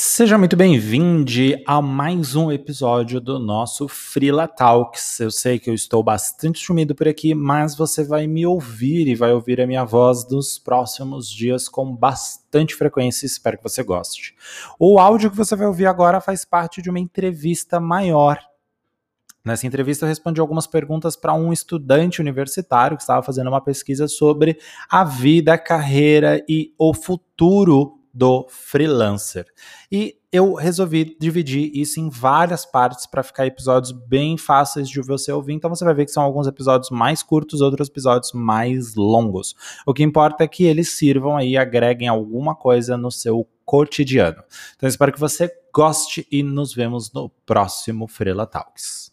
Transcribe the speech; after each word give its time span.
Seja 0.00 0.38
muito 0.38 0.54
bem-vindo 0.54 1.32
a 1.66 1.82
mais 1.82 2.36
um 2.36 2.52
episódio 2.52 3.20
do 3.20 3.36
nosso 3.36 3.88
Freela 3.88 4.46
Talks. 4.46 5.18
Eu 5.18 5.28
sei 5.28 5.58
que 5.58 5.68
eu 5.68 5.74
estou 5.74 6.04
bastante 6.04 6.64
sumido 6.64 6.94
por 6.94 7.08
aqui, 7.08 7.34
mas 7.34 7.74
você 7.74 8.04
vai 8.04 8.28
me 8.28 8.46
ouvir 8.46 9.08
e 9.08 9.16
vai 9.16 9.32
ouvir 9.32 9.60
a 9.60 9.66
minha 9.66 9.84
voz 9.84 10.24
nos 10.30 10.56
próximos 10.56 11.28
dias 11.28 11.68
com 11.68 11.96
bastante 11.96 12.76
frequência. 12.76 13.26
Espero 13.26 13.56
que 13.56 13.64
você 13.64 13.82
goste. 13.82 14.36
O 14.78 15.00
áudio 15.00 15.32
que 15.32 15.36
você 15.36 15.56
vai 15.56 15.66
ouvir 15.66 15.86
agora 15.86 16.20
faz 16.20 16.44
parte 16.44 16.80
de 16.80 16.88
uma 16.88 17.00
entrevista 17.00 17.80
maior. 17.80 18.38
Nessa 19.44 19.66
entrevista 19.66 20.04
eu 20.04 20.08
respondi 20.08 20.40
algumas 20.40 20.68
perguntas 20.68 21.16
para 21.16 21.34
um 21.34 21.52
estudante 21.52 22.20
universitário 22.20 22.96
que 22.96 23.02
estava 23.02 23.20
fazendo 23.20 23.48
uma 23.48 23.60
pesquisa 23.60 24.06
sobre 24.06 24.60
a 24.88 25.02
vida, 25.02 25.54
a 25.54 25.58
carreira 25.58 26.40
e 26.48 26.72
o 26.78 26.94
futuro 26.94 27.97
do 28.12 28.46
freelancer. 28.48 29.46
E 29.90 30.16
eu 30.30 30.54
resolvi 30.54 31.16
dividir 31.18 31.70
isso 31.74 32.00
em 32.00 32.10
várias 32.10 32.66
partes 32.66 33.06
para 33.06 33.22
ficar 33.22 33.46
episódios 33.46 33.92
bem 33.92 34.36
fáceis 34.36 34.88
de 34.88 35.00
você 35.00 35.32
ouvir. 35.32 35.54
Então 35.54 35.70
você 35.70 35.84
vai 35.84 35.94
ver 35.94 36.04
que 36.04 36.10
são 36.10 36.22
alguns 36.22 36.46
episódios 36.46 36.90
mais 36.90 37.22
curtos, 37.22 37.60
outros 37.60 37.88
episódios 37.88 38.32
mais 38.32 38.94
longos. 38.94 39.54
O 39.86 39.94
que 39.94 40.02
importa 40.02 40.44
é 40.44 40.48
que 40.48 40.64
eles 40.64 40.90
sirvam 40.90 41.36
aí, 41.36 41.56
agreguem 41.56 42.08
alguma 42.08 42.54
coisa 42.54 42.96
no 42.96 43.10
seu 43.10 43.46
cotidiano. 43.64 44.42
Então 44.76 44.88
espero 44.88 45.12
que 45.12 45.20
você 45.20 45.50
goste 45.74 46.26
e 46.30 46.42
nos 46.42 46.74
vemos 46.74 47.12
no 47.12 47.28
próximo 47.46 48.06
Freela 48.06 48.46
Talks. 48.46 49.12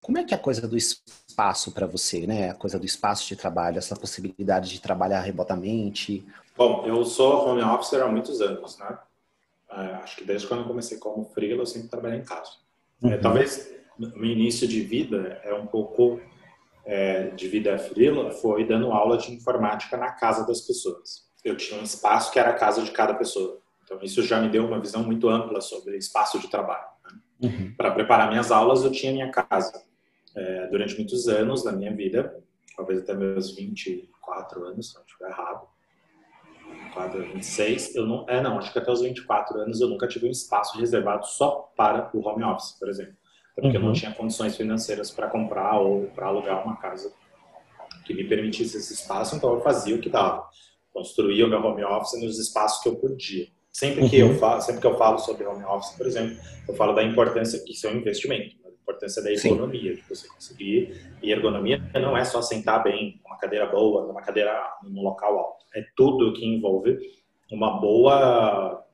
Como 0.00 0.18
é 0.18 0.24
que 0.24 0.34
é 0.34 0.36
a 0.36 0.40
coisa 0.40 0.66
do 0.66 0.76
espaço 0.76 1.70
para 1.72 1.86
você, 1.86 2.26
né? 2.26 2.50
A 2.50 2.54
coisa 2.54 2.78
do 2.78 2.86
espaço 2.86 3.28
de 3.28 3.36
trabalho, 3.36 3.78
essa 3.78 3.94
possibilidade 3.94 4.70
de 4.70 4.80
trabalhar 4.80 5.20
remotamente, 5.20 6.24
Bom, 6.60 6.84
eu 6.84 7.02
sou 7.06 7.48
home 7.48 7.62
officer 7.62 8.02
há 8.02 8.06
muitos 8.06 8.42
anos, 8.42 8.76
né? 8.76 8.98
É, 9.70 9.80
acho 9.94 10.16
que 10.16 10.24
desde 10.26 10.46
quando 10.46 10.60
eu 10.60 10.66
comecei 10.66 10.98
como 10.98 11.24
freela, 11.24 11.62
eu 11.62 11.66
sempre 11.66 11.88
trabalhei 11.88 12.18
em 12.18 12.22
casa. 12.22 12.50
É, 13.02 13.06
uhum. 13.06 13.12
É, 13.14 13.16
talvez 13.16 13.74
no 13.98 14.26
início 14.26 14.68
de 14.68 14.82
vida 14.82 15.40
é 15.42 15.54
um 15.54 15.66
pouco 15.66 16.20
é, 16.84 17.28
de 17.30 17.48
vida 17.48 17.78
freela, 17.78 18.30
foi 18.30 18.66
dando 18.66 18.92
aula 18.92 19.16
de 19.16 19.32
informática 19.32 19.96
na 19.96 20.12
casa 20.12 20.46
das 20.46 20.60
pessoas. 20.60 21.26
Eu 21.42 21.56
tinha 21.56 21.80
um 21.80 21.82
espaço 21.82 22.30
que 22.30 22.38
era 22.38 22.50
a 22.50 22.54
casa 22.58 22.82
de 22.82 22.90
cada 22.90 23.14
pessoa. 23.14 23.58
Então 23.82 23.98
isso 24.02 24.22
já 24.22 24.38
me 24.38 24.50
deu 24.50 24.66
uma 24.66 24.78
visão 24.78 25.02
muito 25.02 25.30
ampla 25.30 25.62
sobre 25.62 25.96
espaço 25.96 26.38
de 26.38 26.48
trabalho. 26.48 26.88
Né? 27.10 27.48
Uhum. 27.48 27.74
Para 27.74 27.90
preparar 27.92 28.28
minhas 28.28 28.50
aulas, 28.50 28.84
eu 28.84 28.92
tinha 28.92 29.12
minha 29.12 29.30
casa. 29.30 29.82
É, 30.36 30.66
durante 30.66 30.94
muitos 30.94 31.26
anos 31.26 31.64
da 31.64 31.72
minha 31.72 31.96
vida, 31.96 32.38
talvez 32.76 33.00
até 33.00 33.14
meus 33.14 33.50
24 33.56 34.62
anos, 34.66 34.90
se 34.90 34.94
não 34.94 35.02
estiver 35.06 35.30
errado, 35.30 35.69
24, 36.90 37.22
26, 37.34 37.94
eu 37.94 38.06
não, 38.06 38.26
é 38.28 38.40
não, 38.40 38.58
acho 38.58 38.72
que 38.72 38.78
até 38.78 38.90
os 38.90 39.00
24 39.00 39.58
anos 39.60 39.80
eu 39.80 39.88
nunca 39.88 40.06
tive 40.06 40.26
um 40.26 40.30
espaço 40.30 40.78
reservado 40.78 41.26
só 41.26 41.72
para 41.76 42.10
o 42.12 42.26
home 42.26 42.44
office, 42.44 42.72
por 42.78 42.88
exemplo. 42.88 43.14
Até 43.52 43.62
porque 43.62 43.68
uhum. 43.68 43.74
eu 43.74 43.80
não 43.80 43.88
uhum. 43.88 43.92
tinha 43.94 44.12
condições 44.12 44.56
financeiras 44.56 45.10
para 45.10 45.28
comprar 45.28 45.78
ou 45.78 46.06
para 46.08 46.26
alugar 46.26 46.64
uma 46.64 46.76
casa 46.76 47.12
que 48.04 48.14
me 48.14 48.24
permitisse 48.24 48.76
esse 48.76 48.94
espaço, 48.94 49.36
então 49.36 49.52
eu 49.52 49.60
fazia 49.60 49.94
o 49.94 50.00
que 50.00 50.08
dava. 50.08 50.44
Construía 50.92 51.46
o 51.46 51.48
meu 51.48 51.64
home 51.64 51.84
office 51.84 52.20
nos 52.20 52.38
espaços 52.38 52.82
que 52.82 52.88
eu 52.88 52.96
podia. 52.96 53.46
Sempre 53.72 54.08
que, 54.08 54.20
uhum. 54.20 54.30
eu, 54.30 54.38
falo, 54.38 54.60
sempre 54.60 54.80
que 54.80 54.86
eu 54.86 54.96
falo 54.96 55.18
sobre 55.18 55.46
home 55.46 55.64
office, 55.64 55.96
por 55.96 56.06
exemplo, 56.06 56.36
eu 56.68 56.74
falo 56.74 56.92
da 56.92 57.04
importância 57.04 57.62
que 57.64 57.72
isso 57.72 57.86
é 57.86 57.90
um 57.90 57.96
investimento 57.96 58.60
importância 58.90 59.22
da 59.22 59.30
ergonomia, 59.30 59.94
Sim. 59.94 60.00
de 60.00 60.08
você 60.08 60.28
conseguir. 60.28 60.96
E 61.22 61.30
ergonomia 61.30 61.80
não 61.94 62.16
é 62.16 62.24
só 62.24 62.42
sentar 62.42 62.82
bem, 62.82 63.20
cadeira 63.40 63.66
boa, 63.66 64.06
numa 64.06 64.22
cadeira 64.22 64.62
num 64.82 65.02
local 65.02 65.38
alto. 65.38 65.64
É 65.74 65.84
tudo 65.96 66.32
que 66.32 66.44
envolve 66.44 66.98
uma 67.50 67.80
boa 67.80 68.84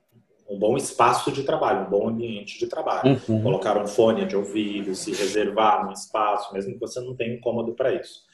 um 0.49 0.59
bom 0.59 0.77
espaço 0.77 1.33
de 1.33 1.43
trabalho, 1.43 1.87
um 1.87 1.91
bom 1.91 2.09
ambiente 2.09 2.59
de 2.59 2.67
trabalho. 2.67 3.21
Uhum. 3.29 3.43
Colocar 3.43 3.77
um 3.77 3.87
fone 3.87 4.25
de 4.27 4.37
ouvido, 4.37 4.95
se 4.95 5.11
reservar 5.11 5.89
um 5.89 5.93
espaço, 5.93 6.55
mesmo 6.55 6.75
que 6.75 6.81
você 6.81 7.01
não 7.01 7.15
tenha 7.15 7.37
um 7.37 7.41
cômodo 7.41 7.73
para 7.75 7.93
isso. 7.93 8.25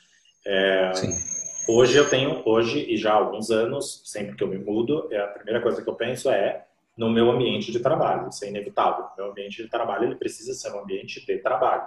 É, 0.47 0.93
hoje 1.69 1.97
eu 1.97 2.09
tenho, 2.09 2.43
hoje 2.45 2.84
e 2.87 2.97
já 2.97 3.12
há 3.12 3.17
alguns 3.17 3.51
anos, 3.51 4.03
sempre 4.05 4.37
que 4.37 4.45
eu 4.45 4.49
me 4.49 4.59
mudo, 4.59 5.09
é 5.11 5.19
a 5.19 5.28
primeira 5.28 5.62
coisa 5.62 5.83
que 5.83 5.89
eu 5.89 5.95
penso 5.95 6.31
é 6.31 6.67
no 6.97 7.11
meu 7.11 7.31
ambiente 7.31 7.72
de 7.72 7.81
trabalho. 7.81 8.28
Isso 8.28 8.45
é 8.45 8.49
inevitável. 8.49 9.06
O 9.06 9.17
meu 9.17 9.31
ambiente 9.31 9.62
de 9.62 9.69
trabalho 9.69 10.05
ele 10.05 10.17
precisa 10.17 10.53
ser 10.53 10.75
um 10.75 10.81
ambiente 10.81 11.25
de 11.25 11.39
trabalho. 11.39 11.84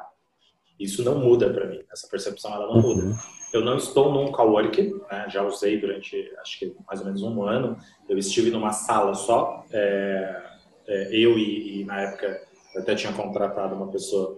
Isso 0.80 1.03
não 1.03 1.19
muda 1.19 1.50
para 1.53 1.68
mim. 1.68 1.84
Essa 1.91 2.08
percepção 2.08 2.53
ela 2.53 2.68
não 2.68 2.81
muda. 2.81 3.16
Eu 3.53 3.61
não 3.61 3.78
estou 3.78 4.11
num 4.11 4.31
coworking, 4.31 5.00
né? 5.09 5.25
já 5.29 5.44
usei 5.44 5.79
durante 5.79 6.31
acho 6.39 6.59
que 6.59 6.75
mais 6.88 7.00
ou 7.00 7.06
menos 7.06 7.22
um 7.22 7.44
ano. 7.44 7.78
Eu 8.09 8.17
estive 8.17 8.51
numa 8.51 8.72
sala 8.72 9.13
só, 9.13 9.66
é, 9.72 10.44
é, 10.88 11.09
eu 11.11 11.38
e, 11.38 11.81
e, 11.81 11.85
na 11.85 12.01
época 12.01 12.41
eu 12.73 12.81
até 12.81 12.95
tinha 12.95 13.13
contratado 13.13 13.75
uma 13.75 13.89
pessoa 13.89 14.38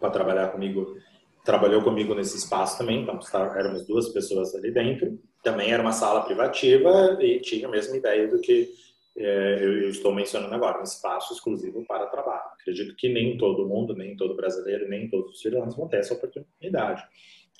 para 0.00 0.10
trabalhar 0.10 0.48
comigo, 0.48 0.96
trabalhou 1.44 1.82
comigo 1.82 2.14
nesse 2.14 2.36
espaço 2.36 2.78
também. 2.78 3.02
Então 3.02 3.18
éramos 3.56 3.86
duas 3.86 4.08
pessoas 4.08 4.54
ali 4.54 4.72
dentro. 4.72 5.18
Também 5.42 5.70
era 5.70 5.82
uma 5.82 5.92
sala 5.92 6.22
privativa 6.22 7.18
e 7.20 7.40
tinha 7.40 7.68
a 7.68 7.70
mesma 7.70 7.96
ideia 7.96 8.26
do 8.26 8.40
que 8.40 8.68
é, 9.16 9.58
eu, 9.64 9.88
estou 9.88 10.12
mencionando 10.12 10.54
agora, 10.54 10.80
um 10.80 10.82
espaço 10.82 11.32
exclusivo 11.32 11.84
para 11.86 12.06
trabalho. 12.06 12.42
Acredito 12.60 12.96
que 12.96 13.12
nem 13.12 13.38
todo 13.38 13.68
mundo, 13.68 13.94
nem 13.94 14.16
todo 14.16 14.34
brasileiro, 14.34 14.88
nem 14.88 15.08
todos 15.08 15.32
os 15.32 15.40
cidadãos 15.40 15.76
vão 15.76 15.88
ter 15.88 15.98
essa 15.98 16.14
oportunidade. 16.14 17.04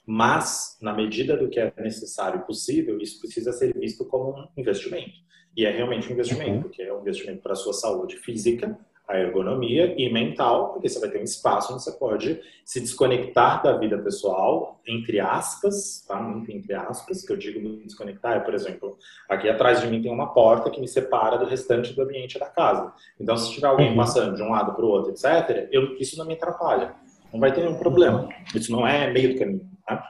Mas, 0.07 0.77
na 0.81 0.93
medida 0.93 1.37
do 1.37 1.49
que 1.49 1.59
é 1.59 1.73
necessário 1.79 2.41
e 2.41 2.47
possível, 2.47 2.99
isso 3.01 3.19
precisa 3.21 3.53
ser 3.53 3.73
visto 3.75 4.05
como 4.05 4.39
um 4.39 4.49
investimento. 4.57 5.25
E 5.57 5.65
é 5.65 5.71
realmente 5.71 6.09
um 6.09 6.13
investimento, 6.13 6.51
uhum. 6.51 6.63
porque 6.63 6.83
é 6.83 6.93
um 6.93 7.01
investimento 7.01 7.43
para 7.43 7.53
a 7.53 7.57
sua 7.57 7.73
saúde 7.73 8.17
física, 8.17 8.79
a 9.07 9.19
ergonomia 9.19 9.95
e 9.99 10.11
mental, 10.11 10.73
porque 10.73 10.89
você 10.89 10.99
vai 10.99 11.11
ter 11.11 11.21
um 11.21 11.25
espaço 11.25 11.73
onde 11.75 11.83
você 11.83 11.93
pode 11.93 12.41
se 12.65 12.81
desconectar 12.81 13.63
da 13.63 13.77
vida 13.77 13.99
pessoal, 13.99 14.81
entre 14.87 15.21
aspas, 15.21 16.03
tá? 16.09 16.21
Muito 16.21 16.51
entre 16.51 16.73
aspas, 16.73 17.23
que 17.23 17.31
eu 17.31 17.37
digo 17.37 17.61
desconectar 17.85 18.37
é, 18.39 18.41
por 18.41 18.55
exemplo, 18.55 18.97
aqui 19.29 19.49
atrás 19.49 19.83
de 19.83 19.89
mim 19.89 20.01
tem 20.01 20.11
uma 20.11 20.33
porta 20.33 20.71
que 20.71 20.81
me 20.81 20.89
separa 20.89 21.37
do 21.37 21.45
restante 21.45 21.93
do 21.93 22.03
ambiente 22.03 22.39
da 22.39 22.47
casa. 22.47 22.93
Então, 23.21 23.37
se 23.37 23.53
tiver 23.53 23.67
alguém 23.67 23.91
uhum. 23.91 23.97
passando 23.97 24.35
de 24.35 24.43
um 24.43 24.51
lado 24.51 24.75
para 24.75 24.85
o 24.85 24.89
outro, 24.89 25.13
etc., 25.13 25.69
eu, 25.71 25.97
isso 25.99 26.17
não 26.17 26.27
me 26.27 26.35
atrapalha. 26.35 26.95
Não 27.35 27.41
vai 27.41 27.53
ter 27.53 27.63
nenhum 27.63 27.77
problema. 27.77 28.29
Isso 28.55 28.71
não 28.71 28.87
é 28.87 29.11
meio 29.11 29.33
do 29.33 29.39
caminho, 29.41 29.69
tá? 29.85 30.09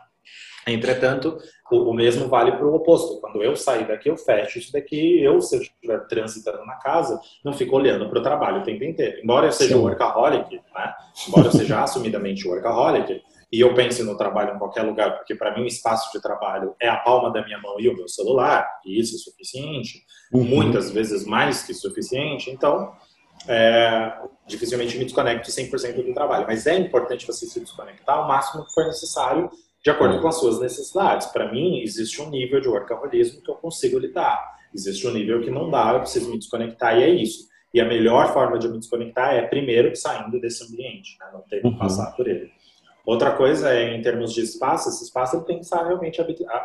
Entretanto, 0.66 1.38
o, 1.70 1.92
mesmo 1.94 2.28
vale 2.28 2.52
para 2.52 2.66
o 2.66 2.74
oposto. 2.74 3.18
Quando 3.20 3.42
eu 3.42 3.56
sair 3.56 3.88
daqui, 3.88 4.10
eu 4.10 4.16
fecho 4.16 4.58
isso 4.58 4.72
daqui. 4.72 5.22
Eu, 5.22 5.40
se 5.40 5.56
eu 5.56 5.62
estiver 5.62 6.06
transitando 6.06 6.64
na 6.66 6.76
casa, 6.76 7.18
não 7.42 7.54
fico 7.54 7.76
olhando 7.76 8.08
para 8.10 8.18
o 8.18 8.22
trabalho 8.22 8.60
o 8.60 8.62
tempo 8.62 8.84
inteiro. 8.84 9.20
Embora 9.22 9.46
eu 9.46 9.52
seja 9.52 9.74
Sim. 9.74 9.80
workaholic, 9.80 10.54
né? 10.54 10.94
embora 11.26 11.46
eu 11.46 11.52
seja 11.52 11.82
assumidamente 11.82 12.46
workaholic, 12.46 13.22
e 13.50 13.60
eu 13.60 13.72
pense 13.74 14.02
no 14.02 14.16
trabalho 14.16 14.54
em 14.54 14.58
qualquer 14.58 14.82
lugar, 14.82 15.16
porque 15.16 15.34
para 15.34 15.54
mim 15.54 15.62
o 15.62 15.66
espaço 15.66 16.10
de 16.12 16.20
trabalho 16.20 16.74
é 16.80 16.88
a 16.88 16.96
palma 16.96 17.30
da 17.30 17.44
minha 17.44 17.58
mão 17.58 17.78
e 17.78 17.88
o 17.88 17.94
meu 17.94 18.08
celular, 18.08 18.68
e 18.84 18.98
isso 18.98 19.14
é 19.14 19.18
suficiente, 19.18 20.02
uhum. 20.32 20.44
muitas 20.44 20.90
vezes 20.90 21.24
mais 21.24 21.62
que 21.62 21.72
suficiente, 21.72 22.50
então 22.50 22.92
é, 23.48 24.12
dificilmente 24.46 24.96
me 24.98 25.04
desconecto 25.04 25.50
100% 25.50 26.04
do 26.04 26.14
trabalho. 26.14 26.46
Mas 26.46 26.66
é 26.66 26.76
importante 26.78 27.26
você 27.26 27.46
se 27.46 27.60
desconectar 27.60 28.24
o 28.24 28.28
máximo 28.28 28.64
que 28.64 28.72
for 28.72 28.84
necessário 28.84 29.50
de 29.84 29.90
acordo 29.90 30.20
com 30.20 30.28
as 30.28 30.38
suas 30.38 30.60
necessidades. 30.60 31.26
Para 31.26 31.52
mim, 31.52 31.80
existe 31.80 32.20
um 32.22 32.30
nível 32.30 32.60
de 32.60 32.68
workaholismo 32.68 33.42
que 33.42 33.50
eu 33.50 33.56
consigo 33.56 33.98
lidar. 33.98 34.42
Existe 34.74 35.06
um 35.06 35.12
nível 35.12 35.42
que 35.42 35.50
não 35.50 35.70
dá, 35.70 35.92
eu 35.92 36.00
preciso 36.00 36.30
me 36.30 36.38
desconectar 36.38 36.98
e 36.98 37.02
é 37.02 37.08
isso. 37.10 37.46
E 37.72 37.80
a 37.80 37.84
melhor 37.84 38.32
forma 38.32 38.58
de 38.58 38.68
me 38.68 38.78
desconectar 38.78 39.34
é, 39.34 39.42
primeiro, 39.42 39.94
saindo 39.94 40.40
desse 40.40 40.64
ambiente, 40.64 41.16
né? 41.20 41.26
não 41.32 41.42
ter 41.42 41.60
que 41.60 41.66
uhum. 41.66 41.76
passar 41.76 42.12
por 42.16 42.26
ele. 42.26 42.50
Outra 43.04 43.32
coisa 43.36 43.70
é, 43.70 43.94
em 43.94 44.00
termos 44.00 44.32
de 44.32 44.40
espaço, 44.40 44.88
esse 44.88 45.04
espaço 45.04 45.36
ele 45.36 45.44
tem 45.44 45.56
que 45.58 45.64
estar 45.64 45.84
realmente 45.84 46.20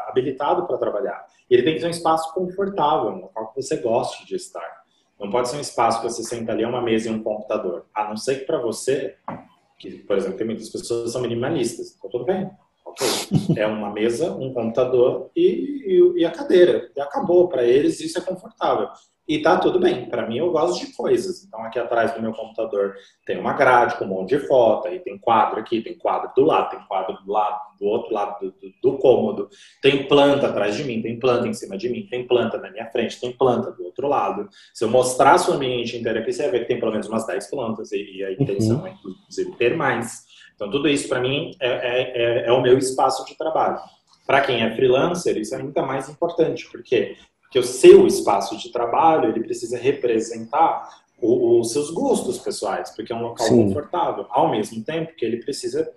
habilitado 0.07 0.65
para 0.65 0.77
trabalhar. 0.77 1.25
Ele 1.49 1.63
tem 1.63 1.73
que 1.73 1.81
ser 1.81 1.87
um 1.87 1.91
espaço 1.91 2.33
confortável, 2.33 3.11
um 3.11 3.21
local 3.21 3.51
que 3.51 3.61
você 3.61 3.75
goste 3.77 4.25
de 4.25 4.35
estar. 4.35 4.78
Não 5.19 5.29
pode 5.29 5.49
ser 5.49 5.57
um 5.57 5.61
espaço 5.61 6.01
que 6.01 6.09
você 6.09 6.23
senta 6.23 6.51
ali, 6.51 6.63
uma 6.63 6.81
mesa 6.81 7.09
e 7.09 7.11
um 7.11 7.21
computador. 7.21 7.85
A 7.93 8.07
não 8.07 8.15
ser 8.15 8.39
que 8.39 8.45
para 8.45 8.59
você, 8.59 9.15
que, 9.77 9.91
por 9.91 10.17
exemplo, 10.17 10.37
tem 10.37 10.47
muitas 10.47 10.69
pessoas 10.69 11.05
que 11.05 11.09
são 11.09 11.21
minimalistas, 11.21 11.95
então 11.97 12.09
tudo 12.09 12.25
bem. 12.25 12.49
É 13.55 13.67
uma 13.67 13.91
mesa, 13.91 14.31
um 14.33 14.53
computador 14.53 15.29
e, 15.35 15.41
e, 15.85 16.21
e 16.21 16.25
a 16.25 16.31
cadeira. 16.31 16.89
E 16.95 17.01
acabou. 17.01 17.47
Para 17.47 17.63
eles 17.63 17.99
isso 17.99 18.17
é 18.17 18.21
confortável. 18.21 18.87
E 19.29 19.37
tá 19.43 19.59
tudo 19.59 19.79
bem. 19.79 20.09
Para 20.09 20.27
mim 20.27 20.39
eu 20.39 20.51
gosto 20.51 20.83
de 20.83 20.91
coisas. 20.93 21.43
Então 21.45 21.63
aqui 21.63 21.77
atrás 21.77 22.15
do 22.15 22.21
meu 22.21 22.33
computador 22.33 22.95
tem 23.23 23.39
uma 23.39 23.53
grade 23.53 23.95
com 23.95 24.05
um 24.05 24.07
monte 24.07 24.29
de 24.29 24.39
foto, 24.39 24.87
aí 24.87 24.97
tem 24.97 25.19
quadro 25.19 25.59
aqui, 25.59 25.81
tem 25.81 25.95
quadro 25.95 26.31
do 26.35 26.41
lado, 26.43 26.71
tem 26.71 26.79
quadro 26.87 27.15
do 27.23 27.31
lado, 27.31 27.59
do 27.79 27.85
outro 27.85 28.11
lado 28.11 28.39
do, 28.39 28.51
do, 28.51 28.73
do 28.81 28.97
cômodo, 28.97 29.47
tem 29.83 30.07
planta 30.07 30.47
atrás 30.47 30.75
de 30.75 30.83
mim, 30.83 30.99
tem 30.99 31.19
planta 31.19 31.47
em 31.47 31.53
cima 31.53 31.77
de 31.77 31.89
mim, 31.89 32.07
tem 32.09 32.25
planta 32.25 32.57
na 32.57 32.71
minha 32.71 32.87
frente, 32.87 33.21
tem 33.21 33.31
planta 33.31 33.71
do 33.71 33.85
outro 33.85 34.07
lado. 34.07 34.49
Se 34.73 34.83
eu 34.83 34.89
mostrar 34.89 35.39
o 35.47 35.53
ambiente 35.53 35.95
inteiro 35.95 36.17
aqui, 36.17 36.33
você 36.33 36.41
vai 36.41 36.51
ver 36.51 36.59
que 36.61 36.65
tem 36.65 36.79
pelo 36.79 36.91
menos 36.91 37.07
umas 37.07 37.27
10 37.27 37.51
plantas 37.51 37.91
e, 37.91 38.17
e 38.17 38.23
a 38.23 38.31
intenção 38.31 38.79
uhum. 38.79 38.87
é 38.87 38.91
inclusive 38.93 39.55
ter 39.57 39.77
mais. 39.77 40.23
Então, 40.55 40.71
tudo 40.71 40.89
isso 40.89 41.07
para 41.07 41.21
mim 41.21 41.51
é, 41.61 41.69
é, 41.69 42.01
é, 42.01 42.45
é, 42.47 42.51
o 42.51 42.61
meu 42.61 42.79
espaço 42.79 43.23
de 43.25 43.37
trabalho. 43.37 43.79
Para 44.25 44.41
quem 44.41 44.63
é 44.63 44.75
freelancer, 44.75 45.37
isso 45.37 45.53
é 45.53 45.59
ainda 45.59 45.83
mais 45.83 46.09
importante, 46.09 46.67
porque 46.71 47.15
porque 47.49 47.59
o 47.59 47.63
seu 47.63 48.05
espaço 48.05 48.55
de 48.57 48.71
trabalho 48.71 49.29
ele 49.29 49.43
precisa 49.43 49.75
representar 49.75 50.87
os 51.19 51.71
seus 51.71 51.89
gostos 51.89 52.37
pessoais, 52.37 52.91
porque 52.95 53.11
é 53.11 53.15
um 53.15 53.23
local 53.23 53.47
Sim. 53.47 53.67
confortável, 53.67 54.27
ao 54.29 54.51
mesmo 54.51 54.83
tempo 54.83 55.15
que 55.15 55.25
ele 55.25 55.37
precisa 55.37 55.91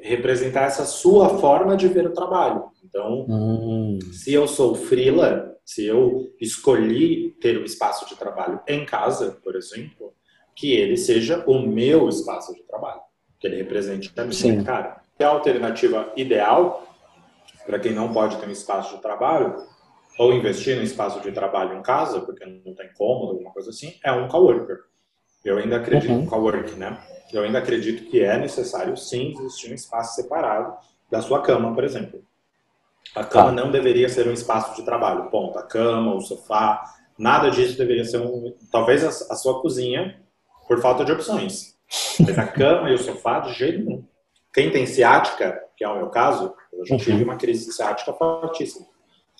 representar 0.00 0.64
essa 0.64 0.84
sua 0.84 1.38
forma 1.38 1.76
de 1.76 1.86
ver 1.86 2.06
o 2.06 2.12
trabalho. 2.12 2.64
Então, 2.84 3.24
hum. 3.28 3.98
se 4.12 4.34
eu 4.34 4.48
sou 4.48 4.74
freela, 4.74 5.56
se 5.64 5.86
eu 5.86 6.28
escolhi 6.40 7.30
ter 7.40 7.58
um 7.58 7.64
espaço 7.64 8.06
de 8.08 8.16
trabalho 8.16 8.60
em 8.66 8.84
casa, 8.84 9.38
por 9.42 9.54
exemplo, 9.54 10.12
que 10.54 10.72
ele 10.72 10.96
seja 10.96 11.44
o 11.46 11.60
meu 11.60 12.08
espaço 12.08 12.52
de 12.52 12.62
trabalho, 12.64 13.00
que 13.38 13.46
ele 13.46 13.56
represente 13.56 14.12
a 14.16 14.22
minha 14.22 14.32
Sim. 14.32 14.64
cara. 14.64 15.00
É 15.16 15.24
a 15.24 15.28
alternativa 15.28 16.12
ideal 16.16 16.84
para 17.64 17.78
quem 17.78 17.94
não 17.94 18.12
pode 18.12 18.36
ter 18.36 18.48
um 18.48 18.50
espaço 18.50 18.96
de 18.96 19.00
trabalho 19.00 19.70
ou 20.18 20.32
investir 20.32 20.76
no 20.76 20.82
espaço 20.82 21.20
de 21.20 21.32
trabalho 21.32 21.78
em 21.78 21.82
casa, 21.82 22.20
porque 22.20 22.44
não 22.44 22.74
tem 22.74 22.92
cômodo, 22.94 23.32
alguma 23.32 23.50
coisa 23.50 23.70
assim, 23.70 23.94
é 24.04 24.12
um 24.12 24.28
coworker. 24.28 24.78
Eu 25.44 25.58
ainda 25.58 25.76
acredito 25.76 26.12
uhum. 26.12 26.22
no 26.22 26.26
coworking, 26.26 26.76
né? 26.76 26.98
Eu 27.32 27.42
ainda 27.42 27.58
acredito 27.58 28.08
que 28.10 28.20
é 28.22 28.36
necessário, 28.38 28.96
sim, 28.96 29.34
existir 29.38 29.70
um 29.70 29.74
espaço 29.74 30.14
separado 30.14 30.76
da 31.10 31.20
sua 31.20 31.42
cama, 31.42 31.74
por 31.74 31.82
exemplo. 31.82 32.22
A 33.14 33.24
cama 33.24 33.46
tá. 33.46 33.52
não 33.52 33.70
deveria 33.70 34.08
ser 34.08 34.28
um 34.28 34.32
espaço 34.32 34.76
de 34.76 34.84
trabalho, 34.84 35.30
ponto. 35.30 35.58
A 35.58 35.62
cama, 35.62 36.14
o 36.14 36.20
sofá, 36.20 36.82
nada 37.18 37.50
disso 37.50 37.76
deveria 37.76 38.04
ser 38.04 38.18
um. 38.18 38.54
Talvez 38.70 39.04
a, 39.04 39.08
a 39.32 39.36
sua 39.36 39.60
cozinha, 39.60 40.20
por 40.68 40.80
falta 40.80 41.04
de 41.04 41.12
opções. 41.12 41.74
Mas 42.20 42.38
a 42.38 42.46
cama 42.46 42.90
e 42.90 42.94
o 42.94 42.98
sofá, 42.98 43.40
de 43.40 43.52
jeito 43.52 43.84
nenhum. 43.84 44.04
Quem 44.52 44.70
tem 44.70 44.86
ciática, 44.86 45.62
que 45.76 45.84
é 45.84 45.88
o 45.88 45.96
meu 45.96 46.08
caso, 46.08 46.54
eu 46.72 46.86
já 46.86 46.96
tive 46.96 47.18
uhum. 47.18 47.24
uma 47.24 47.36
crise 47.36 47.72
ciática 47.72 48.12
fortíssima. 48.12 48.86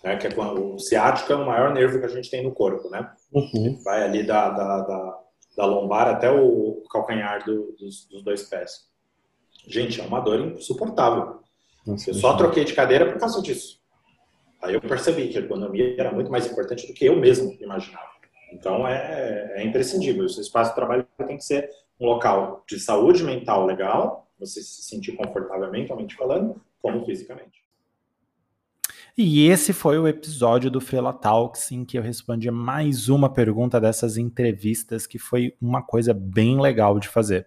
Né, 0.02 0.16
que 0.16 0.26
é 0.26 0.32
quando 0.32 0.74
o 0.74 0.78
ciático 0.78 1.32
é 1.32 1.36
o 1.36 1.46
maior 1.46 1.72
nervo 1.72 1.98
que 2.00 2.04
a 2.04 2.08
gente 2.08 2.28
tem 2.28 2.42
no 2.42 2.52
corpo, 2.52 2.90
né? 2.90 3.08
Uhum. 3.32 3.80
Vai 3.84 4.02
ali 4.02 4.24
da, 4.24 4.50
da, 4.50 4.80
da, 4.80 5.20
da, 5.56 5.64
lombar 5.64 6.08
até 6.08 6.28
o 6.28 6.82
calcanhar 6.90 7.44
do, 7.44 7.72
dos, 7.78 8.08
dos, 8.08 8.24
dois 8.24 8.42
pés. 8.42 8.88
Gente, 9.68 10.00
é 10.00 10.04
uma 10.04 10.18
dor 10.18 10.40
insuportável. 10.40 11.40
Nossa, 11.86 12.10
eu 12.10 12.14
só 12.14 12.36
troquei 12.36 12.64
de 12.64 12.74
cadeira 12.74 13.12
por 13.12 13.18
causa 13.18 13.40
disso. 13.40 13.80
Aí 14.60 14.74
eu 14.74 14.80
percebi 14.80 15.28
que 15.28 15.38
a 15.38 15.40
ergonomia 15.40 15.94
era 15.96 16.12
muito 16.12 16.30
mais 16.30 16.46
importante 16.46 16.86
do 16.86 16.94
que 16.94 17.04
eu 17.04 17.16
mesmo 17.16 17.56
imaginava. 17.60 18.10
Então 18.52 18.86
é, 18.86 19.54
é 19.56 19.64
imprescindível. 19.64 20.24
O 20.24 20.28
seu 20.28 20.42
espaço 20.42 20.70
de 20.70 20.76
trabalho 20.76 21.06
tem 21.26 21.36
que 21.36 21.44
ser 21.44 21.70
um 22.00 22.06
local 22.06 22.64
de 22.68 22.78
saúde 22.78 23.22
mental 23.22 23.64
legal, 23.64 24.28
você 24.38 24.60
se 24.60 24.82
sentir 24.82 25.12
confortável 25.12 25.70
mentalmente 25.70 26.16
falando, 26.16 26.60
como 26.80 27.04
fisicamente. 27.04 27.62
E 29.16 29.46
esse 29.46 29.74
foi 29.74 29.98
o 29.98 30.08
episódio 30.08 30.70
do 30.70 30.80
Fela 30.80 31.12
Talks 31.12 31.70
em 31.70 31.84
que 31.84 31.98
eu 31.98 32.02
respondi 32.02 32.50
mais 32.50 33.10
uma 33.10 33.30
pergunta 33.30 33.78
dessas 33.78 34.16
entrevistas, 34.16 35.06
que 35.06 35.18
foi 35.18 35.54
uma 35.60 35.82
coisa 35.82 36.14
bem 36.14 36.58
legal 36.58 36.98
de 36.98 37.08
fazer. 37.08 37.46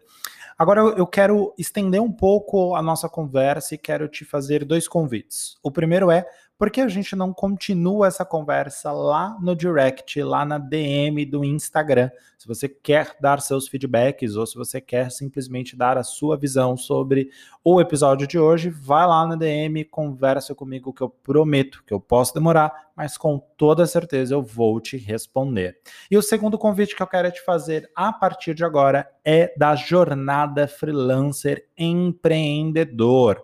Agora 0.55 0.81
eu 0.81 1.07
quero 1.07 1.55
estender 1.57 1.99
um 1.99 2.11
pouco 2.11 2.75
a 2.75 2.83
nossa 2.83 3.09
conversa 3.09 3.73
e 3.73 3.79
quero 3.79 4.07
te 4.07 4.23
fazer 4.23 4.63
dois 4.63 4.87
convites. 4.87 5.55
O 5.63 5.71
primeiro 5.71 6.11
é 6.11 6.23
por 6.57 6.71
que 6.71 6.79
a 6.79 6.87
gente 6.87 7.15
não 7.15 7.33
continua 7.33 8.07
essa 8.07 8.23
conversa 8.23 8.91
lá 8.91 9.37
no 9.41 9.55
direct, 9.55 10.21
lá 10.23 10.45
na 10.45 10.57
DM 10.57 11.25
do 11.25 11.43
Instagram? 11.43 12.09
Se 12.37 12.47
você 12.47 12.69
quer 12.69 13.17
dar 13.19 13.41
seus 13.41 13.67
feedbacks 13.67 14.35
ou 14.35 14.45
se 14.45 14.55
você 14.55 14.79
quer 14.79 15.11
simplesmente 15.11 15.75
dar 15.75 15.97
a 15.97 16.03
sua 16.03 16.37
visão 16.37 16.77
sobre 16.77 17.29
o 17.63 17.81
episódio 17.81 18.25
de 18.25 18.39
hoje, 18.39 18.69
vai 18.69 19.05
lá 19.05 19.27
na 19.27 19.35
DM, 19.35 19.83
conversa 19.85 20.55
comigo 20.55 20.93
que 20.93 21.01
eu 21.01 21.09
prometo 21.09 21.83
que 21.85 21.93
eu 21.93 21.99
posso 21.99 22.33
demorar, 22.33 22.71
mas 22.95 23.17
com 23.17 23.37
toda 23.57 23.85
certeza 23.85 24.33
eu 24.33 24.41
vou 24.41 24.79
te 24.79 24.95
responder. 24.95 25.77
E 26.09 26.17
o 26.17 26.21
segundo 26.21 26.57
convite 26.57 26.95
que 26.95 27.03
eu 27.03 27.07
quero 27.07 27.31
te 27.31 27.43
fazer 27.43 27.89
a 27.93 28.13
partir 28.13 28.53
de 28.53 28.63
agora 28.63 29.09
é 29.25 29.53
da 29.57 29.75
jornada 29.75 30.67
freelancer 30.67 31.67
empreendedor. 31.77 33.43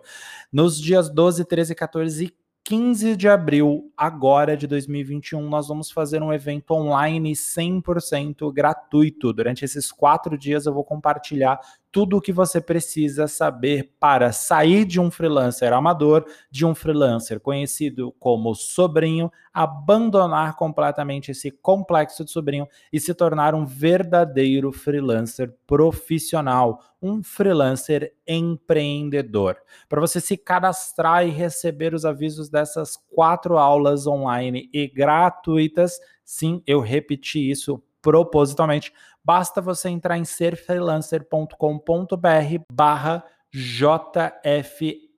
Nos 0.50 0.80
dias 0.80 1.10
12, 1.10 1.44
13, 1.44 1.74
14 1.74 2.24
e 2.24 2.41
15 2.64 3.16
de 3.16 3.28
abril, 3.28 3.92
agora 3.96 4.56
de 4.56 4.68
2021, 4.68 5.48
nós 5.48 5.66
vamos 5.66 5.90
fazer 5.90 6.22
um 6.22 6.32
evento 6.32 6.70
online 6.72 7.32
100% 7.32 8.52
gratuito. 8.52 9.32
Durante 9.32 9.64
esses 9.64 9.90
quatro 9.90 10.38
dias, 10.38 10.64
eu 10.64 10.72
vou 10.72 10.84
compartilhar 10.84 11.58
tudo 11.92 12.16
o 12.16 12.20
que 12.22 12.32
você 12.32 12.58
precisa 12.58 13.28
saber 13.28 13.92
para 14.00 14.32
sair 14.32 14.86
de 14.86 14.98
um 14.98 15.10
freelancer 15.10 15.74
amador, 15.74 16.24
de 16.50 16.64
um 16.64 16.74
freelancer 16.74 17.38
conhecido 17.38 18.10
como 18.18 18.54
sobrinho, 18.54 19.30
abandonar 19.52 20.56
completamente 20.56 21.30
esse 21.30 21.50
complexo 21.50 22.24
de 22.24 22.30
sobrinho 22.30 22.66
e 22.90 22.98
se 22.98 23.12
tornar 23.12 23.54
um 23.54 23.66
verdadeiro 23.66 24.72
freelancer 24.72 25.54
profissional, 25.66 26.80
um 27.00 27.22
freelancer 27.22 28.14
empreendedor. 28.26 29.58
Para 29.86 30.00
você 30.00 30.18
se 30.18 30.38
cadastrar 30.38 31.26
e 31.26 31.30
receber 31.30 31.92
os 31.92 32.06
avisos 32.06 32.48
dessas 32.48 32.96
quatro 32.96 33.58
aulas 33.58 34.06
online 34.06 34.70
e 34.72 34.88
gratuitas, 34.88 35.98
sim, 36.24 36.62
eu 36.66 36.80
repeti 36.80 37.50
isso 37.50 37.82
propositalmente, 38.02 38.92
basta 39.24 39.60
você 39.60 39.88
entrar 39.88 40.18
em 40.18 40.24
serfreelancer.com.br 40.24 42.64
barra 42.70 43.24
JFE. 43.52 45.10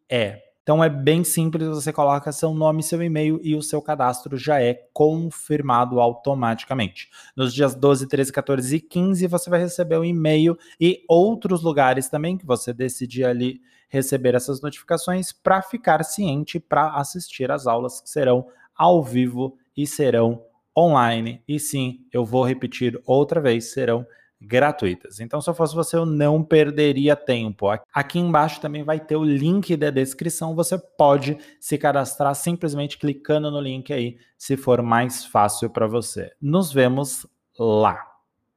Então 0.63 0.83
é 0.83 0.89
bem 0.89 1.25
simples, 1.25 1.69
você 1.69 1.93
coloca 1.93 2.33
seu 2.33 2.55
nome, 2.55 2.83
seu 2.83 3.03
e-mail 3.03 3.39
e 3.43 3.55
o 3.55 3.61
seu 3.61 3.83
cadastro 3.83 4.37
já 4.37 4.63
é 4.63 4.73
confirmado 4.95 6.01
automaticamente. 6.01 7.11
Nos 7.37 7.53
dias 7.53 7.75
12, 7.75 8.09
13, 8.09 8.33
14 8.33 8.77
e 8.77 8.81
15 8.81 9.27
você 9.27 9.51
vai 9.51 9.61
receber 9.61 9.97
o 9.97 10.01
um 10.01 10.05
e-mail 10.05 10.57
e 10.81 11.05
outros 11.07 11.63
lugares 11.63 12.09
também 12.09 12.39
que 12.39 12.47
você 12.47 12.73
decidir 12.73 13.25
ali 13.25 13.61
receber 13.91 14.35
essas 14.35 14.63
notificações 14.63 15.33
para 15.33 15.61
ficar 15.61 16.03
ciente 16.03 16.59
para 16.59 16.95
assistir 16.95 17.51
às 17.51 17.67
aulas 17.67 18.01
que 18.01 18.09
serão 18.09 18.47
ao 18.75 19.03
vivo 19.03 19.59
e 19.77 19.87
serão 19.87 20.43
online. 20.77 21.43
E 21.47 21.59
sim, 21.59 22.01
eu 22.13 22.25
vou 22.25 22.45
repetir 22.45 23.01
outra 23.07 23.41
vez, 23.41 23.73
serão 23.73 24.07
gratuitas. 24.41 25.21
Então, 25.21 25.41
se 25.41 25.49
eu 25.49 25.55
fosse 25.55 25.75
você, 25.75 25.97
eu 25.97 26.07
não 26.07 26.43
perderia 26.43 27.17
tempo. 27.17 27.67
Aqui 27.93 28.19
embaixo 28.19 28.61
também 28.61 28.83
vai 28.83 29.01
ter 29.01 29.17
o 29.17 29.25
link 29.25 29.77
da 29.77 29.91
descrição. 29.91 30.55
Você 30.55 30.79
pode 30.79 31.39
se 31.61 31.79
cadastrar 31.79 32.35
simplesmente 32.35 32.99
clicando 32.99 33.51
no 33.51 33.61
link 33.61 33.93
aí, 33.93 34.17
se 34.37 34.57
for 34.57 34.83
mais 34.83 35.25
fácil 35.25 35.71
para 35.71 35.87
você. 35.87 36.33
Nos 36.41 36.73
vemos 36.73 37.27
lá. 37.59 38.14